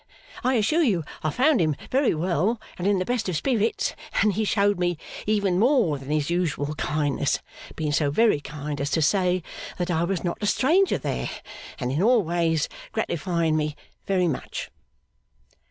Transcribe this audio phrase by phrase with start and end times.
[0.43, 4.33] I assure you I found him very well and in the best of Spirits, and
[4.33, 7.37] he showed me even more than his usual kindness;
[7.75, 9.43] being so very kind as to say
[9.77, 11.29] that I was not a stranger there,
[11.79, 13.75] and in all ways gratifying me
[14.07, 14.71] very much.